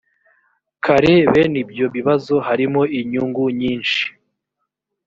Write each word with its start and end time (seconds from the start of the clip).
kare 0.85 1.13
bene 1.33 1.57
ibyo 1.63 1.85
bibazo 1.95 2.35
harimo 2.47 2.81
inyungu 2.99 3.43
nyinshi 3.59 4.03